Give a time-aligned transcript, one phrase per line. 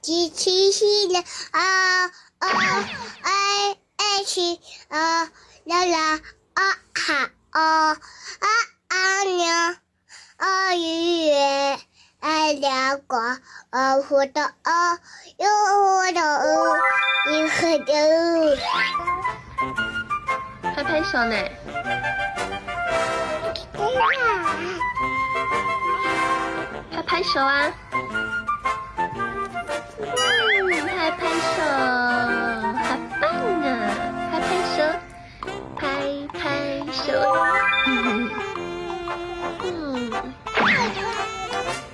[0.00, 2.06] 机器是了啊
[2.38, 2.48] 啊
[3.22, 5.30] 爱爱去啊
[5.64, 6.20] 啦啦
[6.54, 6.62] 啊
[6.94, 7.96] 哈啊啊
[8.88, 9.76] 啊娘
[10.36, 11.78] 啊愉悦
[12.20, 13.40] 爱亮光
[13.70, 14.98] 啊活的啊
[15.36, 16.76] 又活的哦
[17.30, 18.58] 又活的，
[20.74, 21.36] 拍拍手呢。
[26.90, 27.72] 拍拍手啊！
[31.02, 31.58] 嗯，拍拍手，
[32.78, 33.26] 好棒
[33.62, 33.66] 啊！
[34.30, 34.78] 拍拍手，
[35.76, 35.82] 拍
[36.32, 36.40] 拍
[36.92, 37.04] 手。
[37.86, 37.90] 嗯，
[39.64, 40.12] 嗯，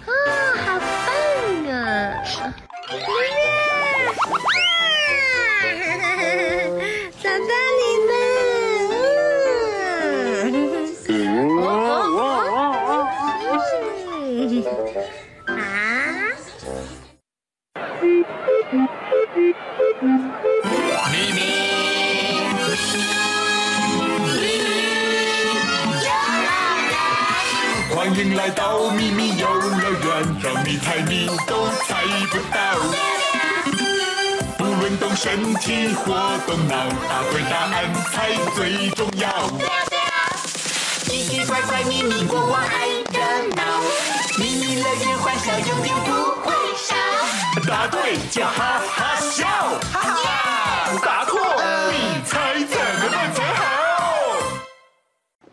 [0.06, 0.10] 啊，
[0.64, 0.66] 好
[1.06, 1.08] 棒
[1.70, 1.72] 啊！
[27.94, 32.58] 欢迎来到秘密游乐园，让你猜谜都猜不到。
[34.56, 36.14] 不论动身体或
[36.46, 36.74] 动脑，
[37.08, 39.28] 答对答案才最重要。
[41.04, 43.20] 奇奇怪怪秘密国王爱热
[43.54, 43.62] 闹，
[44.38, 46.07] 秘密乐园欢笑永远。
[47.66, 49.46] 答对就哈哈笑，
[49.92, 51.00] 哈哈！
[51.04, 51.38] 答错
[51.90, 54.36] 你猜怎么办才好？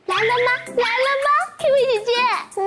[0.06, 0.52] 来了吗？
[0.68, 1.28] 来了吗
[1.58, 2.12] ？QV 姐姐，
[2.62, 2.64] 嗯，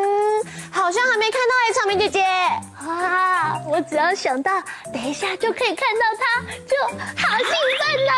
[0.72, 2.22] 好像还没看到哎，草莓姐姐。
[2.22, 4.60] 啊，我只要想到
[4.93, 6.77] 等一下就可以看到她，就
[7.22, 8.12] 好兴奋了。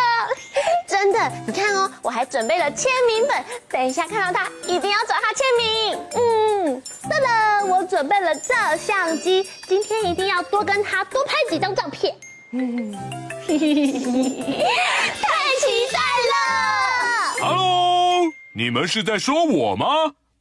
[0.86, 5.98] 真的，你看哦，我还准备了签名本，等一下看到他一定要找他签名。
[6.14, 12.14] 嗯，对了，我准备了照相机，今天一定要多跟他多拍几张照片。
[12.52, 12.92] 嗯，
[13.46, 13.92] 太期
[15.92, 15.98] 待
[16.30, 16.34] 了。
[17.40, 18.22] Hello，
[18.54, 19.86] 你们是在说我吗？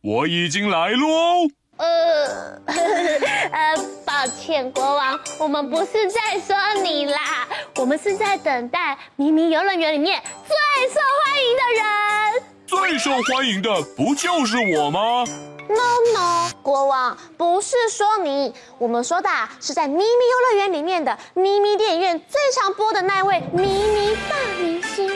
[0.02, 1.48] 我已经来喽。
[1.80, 3.76] 呃， 呃，
[4.06, 7.48] 抱歉，国王，我们不是在说你啦，
[7.78, 10.56] 我们是在等待咪咪游乐园里面最
[10.90, 12.44] 受欢迎的人。
[12.68, 15.24] 最受欢迎的不就是我吗
[15.70, 19.30] ？No No，国王不是说你，我们说的
[19.62, 25.08] 是在咪咪游乐园里面的咪咪电影院最常播的那位咪咪大明星。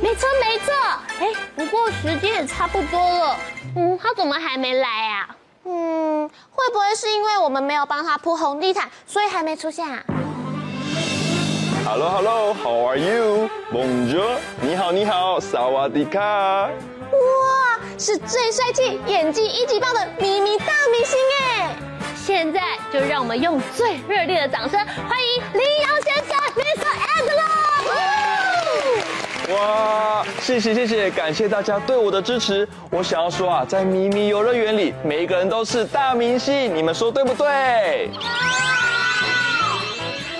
[0.00, 0.72] 没错没错，
[1.20, 3.36] 哎，不过时间也差不多了，
[3.76, 5.28] 嗯，他怎么还没来啊？
[5.64, 10.02] 嗯，会不会是因为我们没有帮他铺红地毯，所以还没出现啊
[11.86, 16.20] ？Hello Hello，How are you？Bonjour，你好你好，萨瓦迪卡。
[16.20, 16.68] 哇，
[17.98, 21.76] 是最帅气、演技一级棒的咪咪大明星哎！
[22.16, 22.60] 现在
[22.92, 26.31] 就让我们用最热烈的掌声欢迎羚羊先生
[29.54, 32.66] 哇，谢谢谢谢，感谢大家对我的支持。
[32.90, 38.10] 我想要说啊，在咪咪游乐园里，每一个人都是大明星，你们说对不对？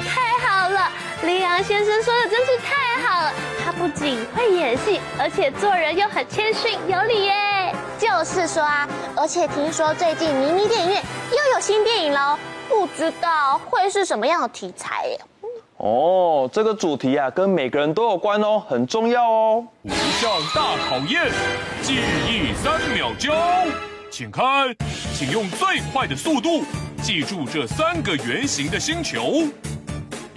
[0.08, 0.90] 太好了，
[1.24, 3.32] 羚羊先生说的真是太好了。
[3.64, 7.74] 他不仅会演戏，而且做人又很谦逊有礼耶。
[7.98, 15.20] 就是说啊，而且听说最近咪咪电影院又有新电影喽，不知道会是什么样的题材耶。
[15.82, 19.66] 哦，这个主题啊，跟每个人都有关哦，很重要哦。
[19.82, 21.26] 五项大考验，
[21.82, 21.97] 记
[22.28, 23.34] 忆三秒交，
[24.09, 24.72] 请看，
[25.12, 26.62] 请用最快的速度
[27.03, 29.43] 记住这三个圆形的星球：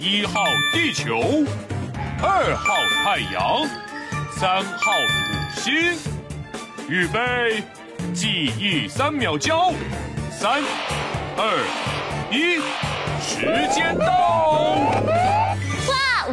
[0.00, 1.20] 一号地球，
[2.20, 3.64] 二号太阳，
[4.32, 4.92] 三号
[5.28, 5.96] 土星。
[6.88, 7.62] 预备，
[8.12, 9.70] 记忆三秒交，
[10.28, 10.60] 三、
[11.36, 11.64] 二、
[12.32, 12.56] 一，
[13.22, 14.25] 时间到。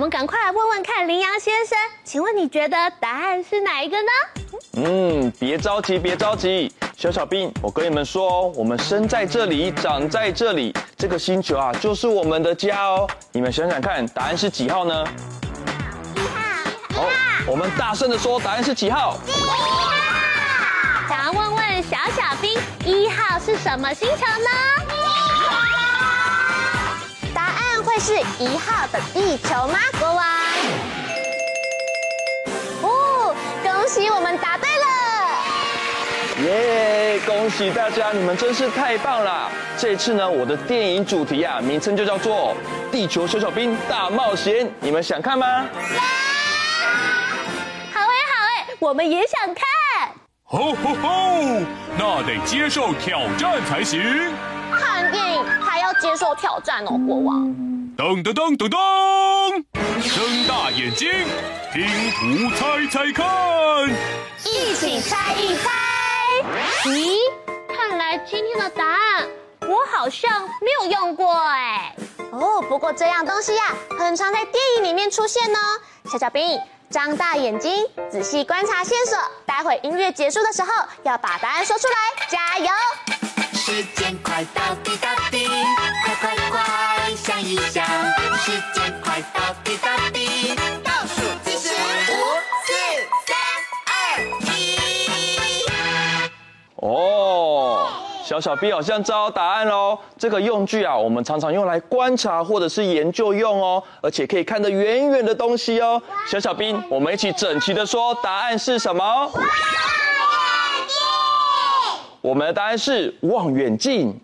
[0.03, 4.11] 我们赶快来问问看，羚羊先生，请问你觉得答案是哪一个呢？
[4.75, 13.07] 嗯，别着急，别着急，小小兵，我跟你们说哦，我们生在这里，长在这里，这个星球啊，就是我们的家哦。
[13.31, 15.07] 你们想想看，答案是几号呢？
[16.17, 17.01] 一号。
[17.01, 17.07] 好，
[17.47, 19.17] 我们大声的说，答案是几号？
[19.25, 19.89] 一号。
[21.07, 24.82] 想要问问小小兵，一号是什么星球呢？
[27.83, 29.77] 会是一号的地球吗？
[29.99, 30.25] 国王？
[32.81, 34.85] 哦，恭喜我们答对了！
[36.47, 39.49] 耶，恭喜大家，你们真是太棒了！
[39.77, 42.55] 这次呢，我的电影主题啊，名称就叫做
[42.91, 45.45] 《地球小小兵大冒险》，你们想看吗？
[47.93, 49.63] 好哎，好哎，我们也想看。
[50.45, 51.61] 吼吼吼，
[51.97, 54.01] 那得接受挑战才行。
[54.75, 57.72] 看电影还要接受挑战哦，国王。
[57.95, 59.63] 噔噔噔噔噔，
[60.15, 61.11] 睁大眼睛，
[61.71, 63.87] 拼图猜猜看，
[64.43, 65.69] 一起猜一猜。
[66.85, 67.17] 咦，
[67.67, 69.27] 看来今天的答案
[69.61, 71.95] 我好像没有用过哎。
[72.31, 75.59] 哦，不过这样东西呀、啊，很常在电影里面出现哦。
[76.11, 76.59] 小小兵，
[76.89, 80.69] 张大眼睛，仔细观察线索，待会音乐结束的时候
[81.03, 81.93] 要把答案说出来，
[82.27, 82.67] 加油！
[83.53, 85.47] 时间快到滴答滴，
[87.43, 87.83] 一下，
[88.37, 92.13] 时间快到滴答滴，倒数计时五、
[92.63, 92.73] 四、
[93.27, 93.35] 三、
[93.85, 93.93] 二、
[94.47, 94.77] 一。
[96.77, 97.89] 哦，
[98.23, 99.99] 小小兵好像知道答案喽。
[100.17, 106.01] 这个用具啊，我们常常用来观察或者是研究用哦，而且可以看得远远的东西哦。
[106.25, 109.03] 小小兵，我们一起整齐的说，答案是什么？
[109.03, 109.41] 望远
[110.87, 110.95] 镜。
[112.21, 114.17] 我们的答案是望远镜。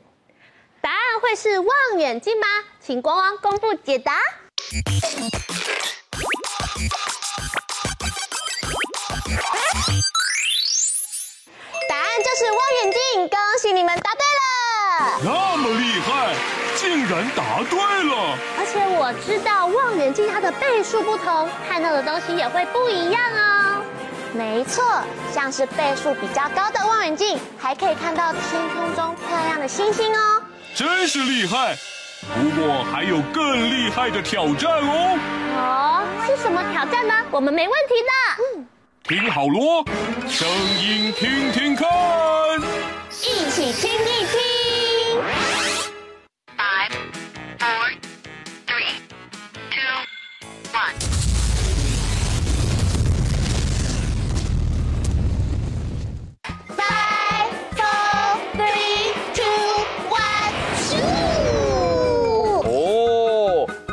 [0.79, 1.67] 答案会是望
[1.97, 2.47] 远镜吗？
[2.81, 4.13] 请国王公布解答。
[11.87, 15.19] 答案就是望远镜，恭喜你们答对了！
[15.23, 16.33] 那么厉害，
[16.77, 18.37] 竟然答对了！
[18.57, 23.83] 而且我知道望远镜它的倍数不同，看到的东西也会不一样哦。
[24.33, 25.03] 没错，
[25.33, 30.43] 像是倍数比较高的望远镜，还可以看到天空中漂亮的星星哦。
[30.75, 31.77] 真是厉害！
[32.27, 35.17] 不过还有更厉害的挑战哦。
[35.55, 37.13] 哦，是什么挑战呢？
[37.31, 38.59] 我们没问题的。
[38.59, 38.67] 嗯。
[39.03, 39.85] 听好咯，
[40.27, 40.47] 声
[40.81, 41.87] 音听听看，
[43.09, 44.48] 一起听一听。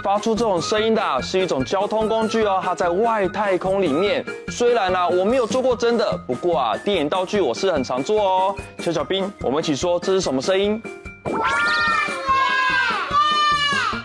[0.06, 4.24] 发出这种声音的，是一种交通工具哦，它在外太空里面。
[4.48, 8.54] 虽然呢，我没有做过真的，不过啊，电影道具我是很常做哦。
[8.78, 10.80] 小小兵，我们一起说，这是什么声音？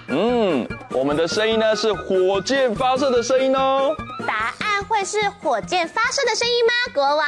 [0.08, 3.96] 嗯，我们的声音呢是火箭发射的声音哦。
[4.26, 7.26] 答案会是火箭发射的声音吗，国王？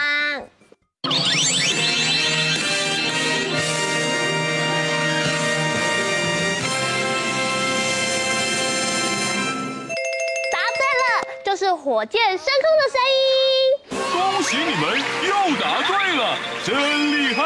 [11.54, 14.02] 就是火箭升空的声音。
[14.12, 16.36] 恭喜你们又答对了，
[16.66, 16.76] 真
[17.12, 17.44] 厉害！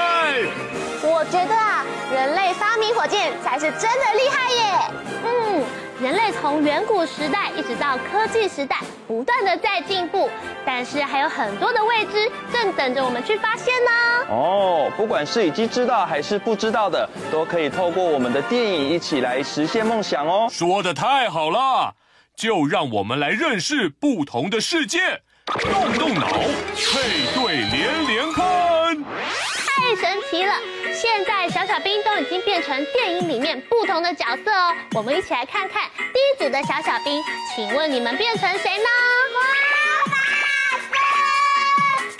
[1.03, 4.79] 我觉得啊，人类发明火箭才是真的厉害耶。
[5.25, 5.63] 嗯，
[6.01, 10.29] 人类从远古时代一直到科技时代，不断的在进步，
[10.65, 13.91] 但是还有很多的未知正等着我们去发现呢。
[14.29, 20.47] 哦，不管是已经知道还是不知道的，都可以透过我们的电影一起来实现梦想哦。
[20.49, 21.93] 说的太好了，
[22.37, 24.99] 就让我们来认识不同的世界，
[25.47, 26.27] 动动脑，
[26.75, 30.53] 配对连连看，太神奇了！
[30.93, 34.75] 现在小小兵都已经变成电影里面不同的角色哦。
[34.93, 37.23] 我们一起来看看第一组的小小兵，
[37.55, 38.85] 请问你们变成谁呢？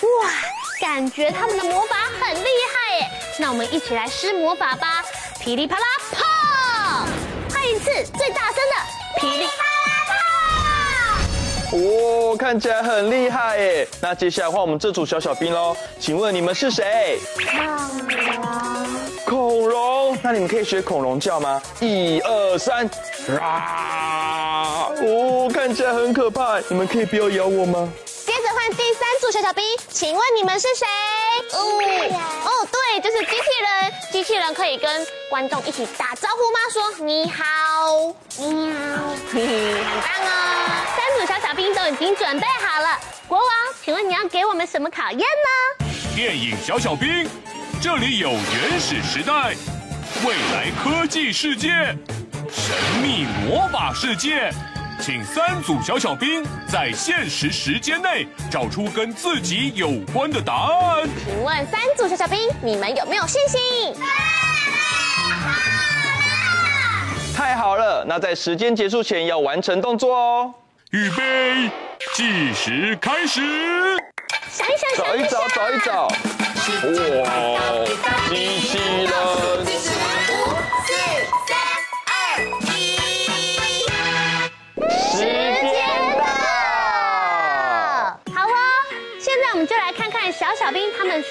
[0.01, 0.31] 哇，
[0.81, 3.07] 感觉他们的魔法很厉害耶！
[3.39, 5.05] 那我们一起来施魔法吧！
[5.39, 6.25] 噼里啪啦砰！
[7.53, 8.46] 换一次最大
[12.47, 13.85] 看起来很厉害耶！
[13.99, 17.19] 那接下来换我们这组小小兵喽，请问你们是谁？
[19.25, 21.61] 恐龙，那你们可以学恐龙叫吗？
[21.81, 22.89] 一二三，
[23.41, 24.87] 啊！
[25.03, 27.91] 哦，看起来很可怕，你们可以不要咬我吗？
[28.75, 30.85] 第三组小小兵，请问你们是谁？
[31.53, 31.59] 哦，
[32.45, 33.93] 哦，对，就是机器人。
[34.11, 36.59] 机器人可以跟观众一起打招呼吗？
[36.71, 40.29] 说你好，你好，嘿嘿，很棒哦。
[40.95, 43.47] 三组小小兵都已经准备好了，国王，
[43.83, 45.85] 请问你要给我们什么考验呢？
[46.15, 47.29] 电影小小兵。
[47.81, 49.55] 这里有原始时代、
[50.25, 51.69] 未来科技世界、
[52.49, 54.51] 神秘魔法世界，
[54.99, 61.07] 请三组小小兵在限时时间内找出跟自己有关的答案。
[61.23, 63.95] 请问三组小小兵，你们有没有信心？
[67.35, 70.53] 太好了，那在时间结束前要完成动作哦。
[70.91, 71.69] 预备，
[72.13, 73.41] 计时开始。
[74.49, 76.07] 想一想，找一找，找一找。
[77.23, 77.29] 哇！
[78.29, 79.56] 机器人！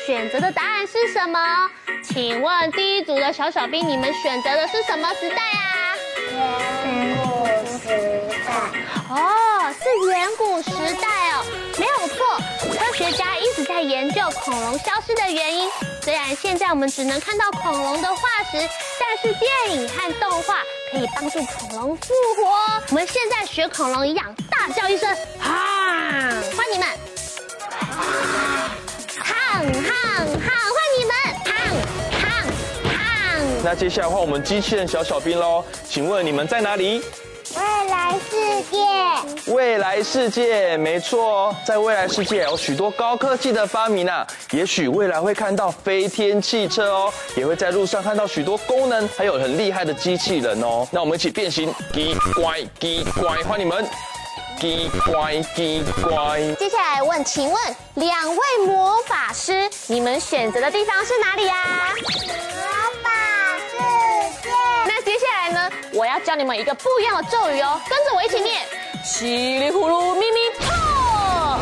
[0.06, 1.68] 选择的答案是什么。
[2.04, 5.96] 请问第一组的小小兵，你们选择的是什么时代啊？
[6.30, 7.44] 远古
[7.76, 7.88] 时
[8.46, 8.52] 代。
[9.10, 10.70] 哦，是远古时
[11.00, 11.44] 代哦，
[11.76, 12.38] 没有错。
[12.78, 15.68] 科学家一直在研究恐龙消失的原因。
[16.02, 18.68] 虽然现在我们只能看到恐龙的化石，
[19.00, 20.60] 但是电影和动画
[20.92, 22.80] 可以帮助恐龙复活。
[22.90, 25.10] 我们现在学恐龙一样，大叫一声
[25.42, 26.86] “啊”，欢迎你们！
[29.72, 31.12] 哈哈哈，欢迎你们！
[31.44, 31.50] 哈
[32.12, 32.24] 哈
[32.88, 32.94] 哈。
[33.64, 37.02] 那接下来换我们机器人小小兵喽，请问你们在哪里？
[37.54, 50.86] 未来世界，未来世界，没错哦，在未来世界有许多高科技的发明啊，也许未来会看到飞天汽车哦，也会在路上看到许多功能，还有很厉害的机器人哦。
[50.90, 53.86] 那我们一起变形，奇怪奇怪，欢迎你们，
[54.58, 56.40] 奇怪奇怪。
[56.58, 61.92] 接下来问，请问两位魔法师，你们选择的地方是哪里呀、啊？
[61.94, 62.64] 魔
[63.02, 63.10] 法
[63.70, 63.76] 世
[64.42, 64.50] 界。
[64.86, 65.70] 那接下来呢？
[65.92, 68.62] 我要教你们一个不一样的咒语哦，跟着我一起念：
[69.04, 71.60] 稀里呼噜咪咪泡。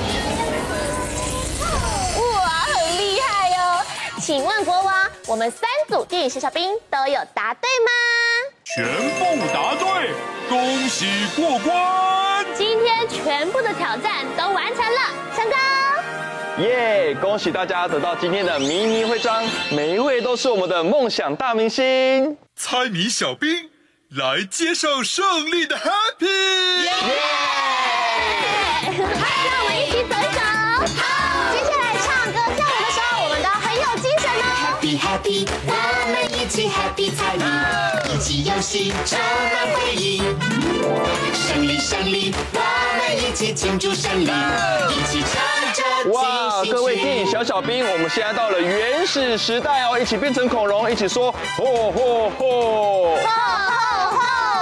[2.20, 3.84] 哇，很厉害哟、哦！
[4.20, 7.90] 请问国王，我们三组电影小小兵都有答对吗？
[8.64, 8.84] 全
[9.18, 10.12] 部答对，
[10.48, 12.13] 恭喜过关！
[12.56, 15.00] 今天全部的挑战都完成了，
[15.34, 15.56] 成功！
[16.64, 17.16] 耶！
[17.20, 19.42] 恭喜大家得到今天的迷你徽章，
[19.72, 22.36] 每一位都是我们的梦想大明星。
[22.54, 23.70] 猜谜小兵。
[24.10, 26.84] 来接受胜利的 Happy！
[26.84, 26.90] 耶！
[28.94, 30.04] 让我们一起
[34.84, 35.72] Happy Happy，我
[36.12, 37.44] 们一起 Happy 猜谜，
[38.12, 40.20] 一起游戏充满回忆。
[41.32, 42.58] 胜利胜利，我
[42.98, 46.10] 们一起庆祝胜利，一起唱着。
[46.12, 53.16] 哇，各位电影小小兵，我们现在到了原始时代哦，一起变成恐龙，一起说吼吼吼！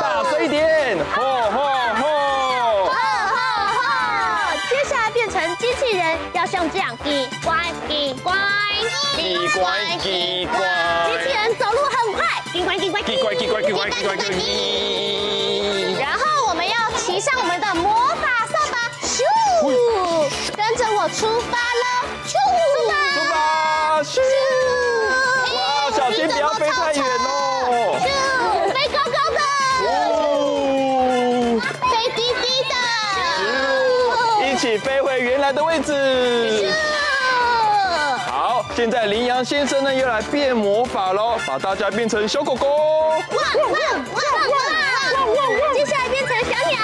[0.01, 0.99] 大声一点！
[1.17, 1.59] 吼吼
[2.01, 2.07] 吼！
[2.85, 3.35] 吼吼
[3.75, 4.55] 吼！
[4.71, 8.33] 接下来变成机器人，要像这样，奇怪奇怪，
[9.17, 9.63] 奇怪
[10.01, 10.57] 奇怪。
[11.07, 12.21] 机器人走路很快，
[12.53, 14.35] 奇怪奇怪奇怪奇怪奇怪奇怪奇怪。
[16.01, 19.23] 然后我们要骑上我们的魔法扫把，咻！
[20.57, 21.85] 跟着我出发喽，
[22.27, 22.35] 咻！
[23.15, 23.35] 出发！
[24.03, 24.21] 咻！
[25.55, 25.57] 哇，
[25.97, 27.97] 小心不要飞太远哦！
[28.01, 28.07] 咻！
[28.73, 29.41] 飞高高的。
[31.89, 32.75] 飞低低的，
[34.47, 35.93] 一起飞回原来的位置。
[38.75, 42.67] 现在羚羊先生呢又来变魔法喽，把大家变成小狗狗。
[42.67, 43.37] 汪汪
[43.71, 43.75] 汪
[44.13, 45.75] 汪汪汪！
[45.75, 46.79] 接下来变成小鸟。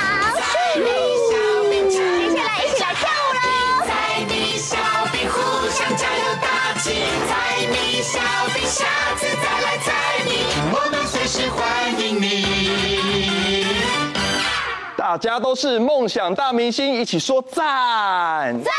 [1.88, 1.96] 接
[2.36, 3.40] 下来一起来跳舞喽。
[3.86, 3.90] 猜
[4.28, 4.76] 谜小
[5.10, 5.36] 兵互
[5.70, 7.32] 相加油打气，猜
[7.66, 8.20] 谜小
[8.54, 8.84] 兵下
[9.16, 9.86] 次再来猜
[10.26, 10.30] 谜，
[10.70, 11.58] 我们随时欢
[11.98, 13.66] 迎你。
[14.94, 18.62] 大家都是梦想大明星，一起说赞！
[18.62, 18.72] 赞！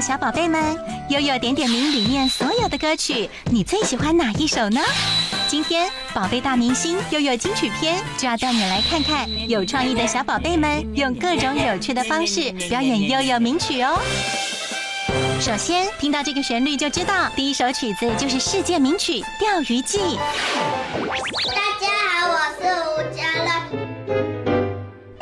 [0.00, 0.76] 小宝贝们，
[1.08, 4.80] 悠悠点点名里面所有的歌曲，你最喜欢哪一首呢？
[5.48, 13.98] 今天宝贝大明星悠悠金曲篇就要带你来看看有创意的小宝贝们用各种有趣的方式表演悠悠名曲哦。
[15.40, 19.98] 首先听到这个旋律就知道，第一首曲子就是世界名曲《钓鱼记》。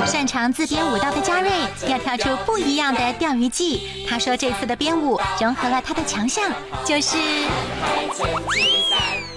[0.06, 1.50] 擅长自编舞蹈的嘉瑞
[1.88, 4.06] 要跳出不一样的钓鱼记。
[4.08, 6.50] 他说这次的编舞融合了他的强项，
[6.84, 7.16] 就是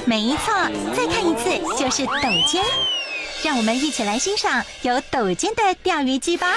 [0.06, 0.54] 没错，
[0.96, 2.14] 再看一次就是抖
[2.48, 2.64] 肩。
[3.42, 6.56] 让我们一起来欣赏有抖肩的钓鱼记吧。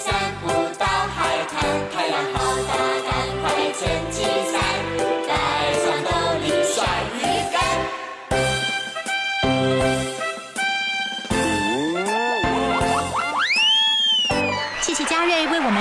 [0.00, 1.60] 散步到海滩，
[1.94, 2.38] 太阳好
[2.68, 2.72] 大，
[3.04, 3.10] 赶
[3.42, 3.44] 快
[3.78, 4.54] 撑起伞，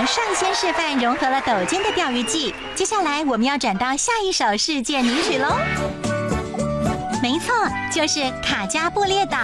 [0.10, 2.54] 瑞为我们率先示范融合了抖肩的钓鱼技。
[2.74, 5.56] 接下来我们要转到下一首世界名曲喽。
[7.22, 7.54] 没错，
[7.94, 9.38] 就是卡加布列岛。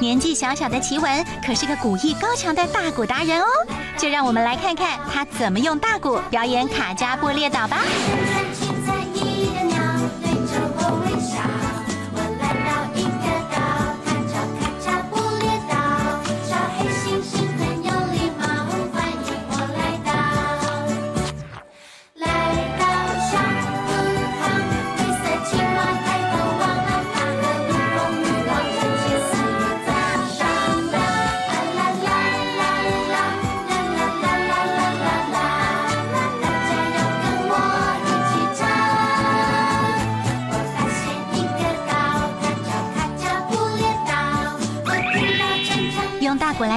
[0.00, 3.46] 年纪小小的奇文可是个古艺高强的大鼓达人哦，
[3.96, 7.78] 就让我们来看看他怎么用大鼓表演卡加布列岛吧。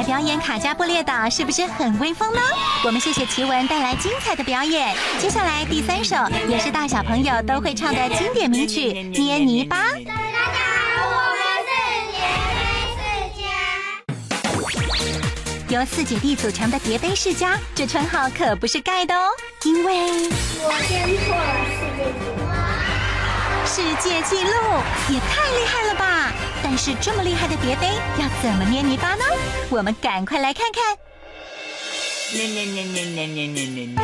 [0.03, 2.39] 表演卡加布列岛，是不是很威风呢？
[2.83, 4.95] 我们谢谢奇文带来精彩的表演。
[5.19, 6.15] 接下来第三首
[6.47, 9.77] 也是大小朋友都会唱的经典名曲《捏泥巴》。
[10.05, 11.71] 大家好，我们是
[12.11, 12.19] 叠
[12.57, 12.59] 杯
[12.97, 12.99] 世
[15.69, 15.75] 家。
[15.77, 19.29] 由四姐弟组成的叠杯世家，这称号可不是盖的哦，
[19.63, 20.29] 因为
[20.63, 22.41] 我先破了世界纪录。
[23.63, 24.51] 世界纪录
[25.09, 26.33] 也太厉害了吧！
[26.63, 27.87] 但是这么厉害的叠杯
[28.19, 29.23] 要怎么捏泥巴呢？
[29.69, 30.97] 我们赶快来看看。
[32.33, 33.95] 捏捏捏捏捏捏捏捏捏，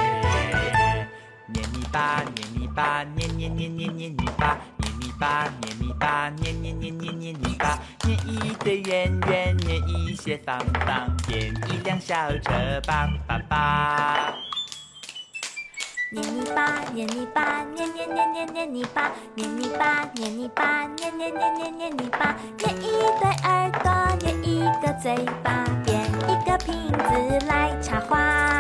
[1.53, 14.46] 捏泥巴捏泥巴捏捏捏捏捏泥巴，捏泥巴捏泥巴捏捏捏捏捏泥巴，捏一堆圆圆，捏一些方方，变一辆小车，棒棒棒。
[16.09, 23.91] 捏泥巴，捏泥巴，捏捏捏捏捏泥巴，捏泥巴，捏泥巴，捏捏捏捏捏泥巴，捏一对耳朵，
[24.21, 28.56] 捏一个嘴巴，变一个瓶子来插花。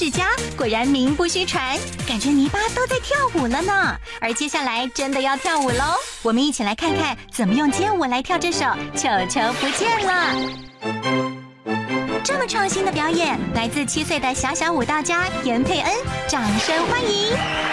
[0.00, 3.94] 世家果然名不虚传，感觉泥巴都在跳舞了呢。
[4.18, 10.34] 而接下来真的要跳舞喽，我们一起来看看怎么用街舞来跳这首《球球不见了》。
[12.24, 15.94] 这么创新的表演，来自七岁的小小舞蹈家严佩恩，
[16.26, 17.69] 掌声欢迎！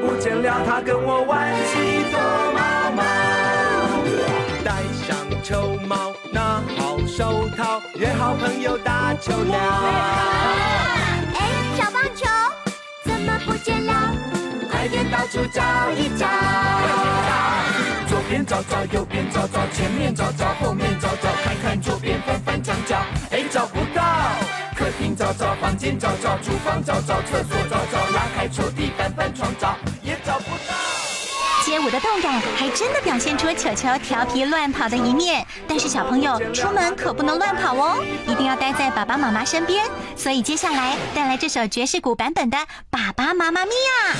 [0.00, 0.64] 不见了？
[0.66, 2.18] 他跟我玩起躲
[2.56, 3.02] 猫猫，
[4.64, 9.54] 戴上球帽，拿好手套，约好朋友打球了。
[11.34, 11.40] 哎，
[11.76, 12.26] 小棒球
[13.04, 13.92] 怎么不见了？
[14.70, 16.26] 快点到处找一找，
[18.08, 22.96] 左边找找，右边找找，前面找找，后面找找，看看左边翻翻墙角，
[23.30, 24.02] 哎，找不到。
[24.74, 29.76] 客厅找找，房间找找，厨房找找，厕所找找，拉开抽屉翻翻床找。
[31.70, 39.86] 街舞的动感还真的表现出球球调皮乱跑的一面，但是小朋友出门可不能乱跑哦，一定要待在爸爸妈妈身边。
[40.16, 42.58] 所以接下来带来这首爵士鼓版本的
[42.90, 44.16] 《爸爸妈妈咪呀》。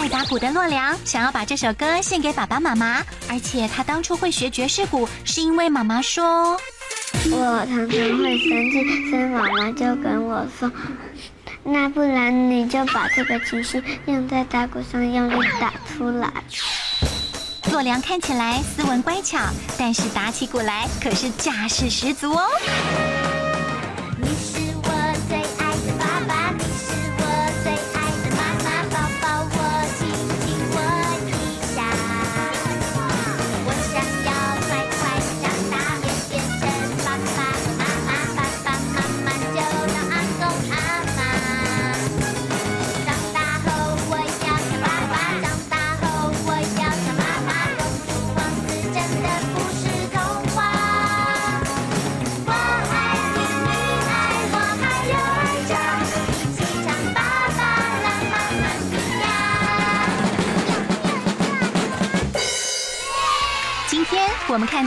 [0.00, 6.58] 爱打鼓的洛良想要把这首歌献给爸爸妈妈，而且他当初会学爵士鼓，是因为妈妈说。
[7.30, 10.72] 我常常会生气，所以妈妈就跟我说
[11.62, 16.30] ：“那不然你就把这个情绪用在打鼓上，用力打出来。”
[17.70, 19.38] 洛良看起来斯文乖巧，
[19.78, 23.39] 但是打起鼓来可是架势十足哦。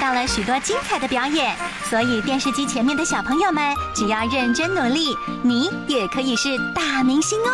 [0.03, 1.55] 到了许多精彩的表演，
[1.89, 7.47] 所以电视机前面的小朋友们，只要认真努力，你也可以是大明星哦。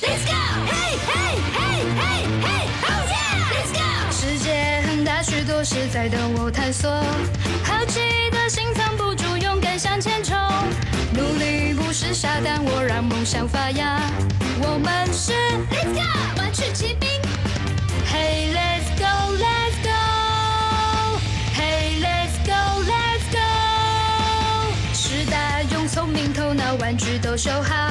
[0.00, 0.36] Let's go！
[0.70, 0.72] 嘿
[1.04, 1.12] 嘿
[1.52, 1.58] 嘿
[1.98, 2.04] 嘿
[2.44, 2.46] 嘿
[2.86, 4.12] ，Oh yeah！Let's go！
[4.12, 6.88] 世界很大，许多事在等我探索。
[7.64, 10.38] 好奇的心藏不住，勇敢向前冲。
[11.12, 14.00] 努力不是傻但，我让梦想发芽。
[14.60, 15.32] 我们是
[15.72, 16.38] Let's go！
[16.38, 17.08] 玩去骑兵。
[19.36, 19.76] Let's
[21.56, 23.38] go，Hey，Let's go，Let's go。
[24.92, 27.90] 时代用聪明头脑，玩具都收好。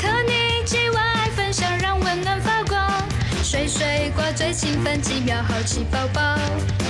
[0.00, 3.04] 可你 JY 分享，让温暖发光。
[3.42, 6.38] 水水挂最勤奋，几秒好奇宝宝。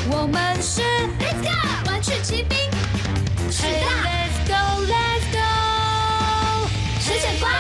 [0.09, 0.83] 我们是
[1.19, 1.51] Let's go，
[1.91, 2.59] 玩具骑兵。
[3.51, 5.39] 时代，Let's go，Let's go。
[7.01, 7.51] 世界瓜。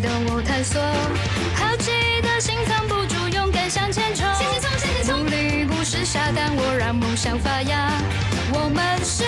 [0.00, 0.80] 等我探索。
[1.54, 1.90] 好奇
[2.22, 4.26] 的心藏不住，勇敢向前冲。
[4.34, 7.92] 向前冲向前冲努力不是傻蛋，我让梦想发芽。
[8.52, 9.24] 我们是。